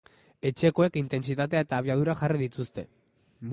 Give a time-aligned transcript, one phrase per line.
[0.49, 2.89] Etxekoek intentsitatea eta abiadura jarri dituzte.